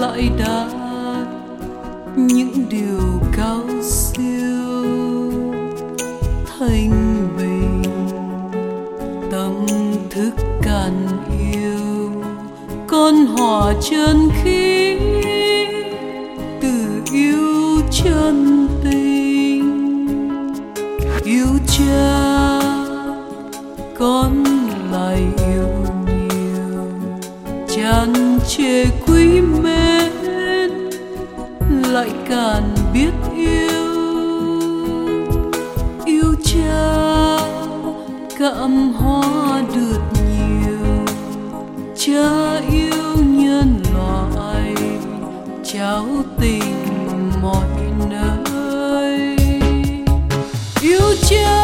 lại 0.00 0.30
đạt 0.38 0.72
những 2.16 2.68
điều 2.70 3.20
cao 3.36 3.62
siêu. 3.82 5.32
Thanh 6.58 6.90
bình, 7.38 7.82
tâm 9.30 9.66
thức 10.10 10.30
cạn 10.62 11.06
yêu, 11.52 12.12
con 12.86 13.26
hòa 13.26 13.74
chân 13.90 14.28
khí, 14.42 14.98
từ 16.60 17.02
yêu 17.12 17.80
chân 17.90 18.68
tình. 18.84 20.06
Yêu 21.24 21.46
chân 21.66 22.09
đàn 28.00 28.38
chê 28.48 28.84
quý 29.06 29.40
mến, 29.40 30.12
lại 31.92 32.10
càng 32.28 32.74
biết 32.94 33.12
yêu. 33.36 33.84
Yêu 36.04 36.34
cha 36.44 37.38
cảm 38.38 38.92
hoa 38.92 39.62
được 39.74 40.00
nhiều. 40.28 41.04
Cha 41.96 42.60
yêu 42.72 43.14
nhân 43.16 43.82
loại 43.94 44.74
trao 45.64 46.06
tình 46.40 47.30
mọi 47.42 47.68
nơi. 48.10 49.36
Yêu 50.82 51.14
cha 51.30 51.59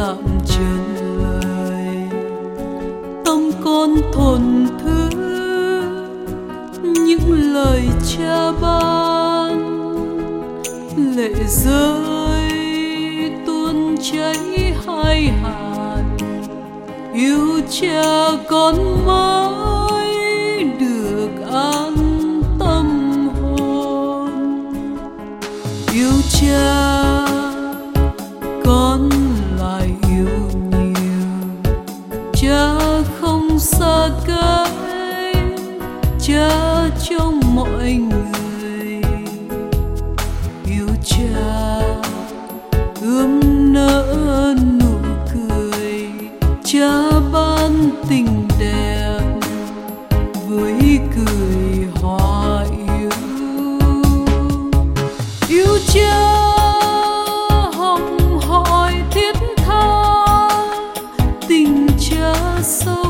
dạm 0.00 0.16
trần 0.16 0.40
truyền 0.48 1.16
lời. 1.22 1.96
Tâm 3.24 3.50
con 3.64 3.96
thuần 4.12 4.68
thứ 4.84 5.08
những 6.82 7.52
lời 7.54 7.82
cha 8.08 8.52
ban. 8.62 9.80
Lệ 11.16 11.34
rơi, 11.48 12.50
tuôn 13.46 13.96
cháy 14.12 14.74
hai 14.86 15.22
hạt. 15.42 16.04
Yêu 17.14 17.60
cha 17.70 18.02
con 18.50 19.06
mới 19.06 20.14
được 20.80 21.30
an 21.52 21.94
tâm 22.58 23.28
hồn. 23.40 24.30
Yêu 25.94 26.12
cha 26.30 26.99
tình 48.08 48.48
đẹp 48.58 49.20
với 50.48 50.98
cười 51.16 51.88
hoa 52.02 52.64
yêu. 52.88 53.10
Yêu 55.48 55.78
cha 55.92 56.26
hồng 57.72 58.38
hỏi 58.48 58.94
thiết 59.10 59.36
tha, 59.56 60.48
tình 61.48 61.86
cha 62.10 62.34
sâu 62.62 63.09